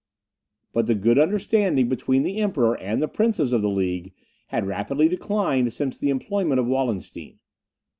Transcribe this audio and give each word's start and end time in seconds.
But 0.73 0.87
the 0.87 0.95
good 0.95 1.19
understanding 1.19 1.87
between 1.87 2.23
the 2.23 2.39
Emperor 2.39 2.75
and 2.79 2.99
the 3.03 3.07
princes 3.07 3.53
of 3.53 3.61
the 3.61 3.69
League 3.69 4.13
had 4.47 4.65
rapidly 4.65 5.07
declined 5.07 5.71
since 5.73 5.95
the 5.99 6.09
employment 6.09 6.59
of 6.59 6.65
Wallenstein. 6.65 7.37